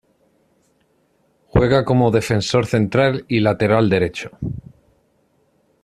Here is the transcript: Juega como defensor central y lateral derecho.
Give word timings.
Juega 1.49 1.85
como 1.85 2.09
defensor 2.09 2.65
central 2.65 3.23
y 3.27 3.39
lateral 3.39 3.87
derecho. 3.87 4.31